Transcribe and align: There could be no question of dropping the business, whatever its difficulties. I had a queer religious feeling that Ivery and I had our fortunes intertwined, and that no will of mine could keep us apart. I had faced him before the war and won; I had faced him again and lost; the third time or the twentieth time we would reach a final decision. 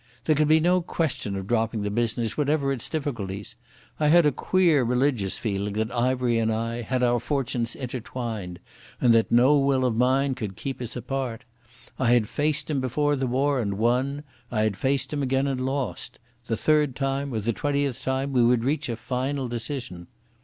There 0.23 0.33
could 0.35 0.47
be 0.47 0.59
no 0.59 0.81
question 0.81 1.35
of 1.35 1.45
dropping 1.45 1.83
the 1.83 1.91
business, 1.91 2.35
whatever 2.35 2.71
its 2.73 2.89
difficulties. 2.89 3.55
I 3.99 4.07
had 4.07 4.25
a 4.25 4.31
queer 4.31 4.83
religious 4.83 5.37
feeling 5.37 5.73
that 5.73 5.91
Ivery 5.91 6.39
and 6.39 6.51
I 6.51 6.81
had 6.81 7.03
our 7.03 7.19
fortunes 7.19 7.75
intertwined, 7.75 8.57
and 8.99 9.13
that 9.13 9.31
no 9.31 9.59
will 9.59 9.85
of 9.85 9.95
mine 9.95 10.33
could 10.33 10.55
keep 10.55 10.81
us 10.81 10.95
apart. 10.95 11.43
I 11.99 12.13
had 12.13 12.27
faced 12.27 12.67
him 12.67 12.81
before 12.81 13.15
the 13.15 13.27
war 13.27 13.59
and 13.61 13.75
won; 13.75 14.23
I 14.49 14.63
had 14.63 14.75
faced 14.75 15.13
him 15.13 15.21
again 15.21 15.45
and 15.45 15.61
lost; 15.63 16.17
the 16.47 16.57
third 16.57 16.95
time 16.95 17.31
or 17.31 17.39
the 17.41 17.53
twentieth 17.53 18.01
time 18.03 18.33
we 18.33 18.41
would 18.43 18.63
reach 18.63 18.89
a 18.89 18.95
final 18.95 19.47
decision. 19.47 20.07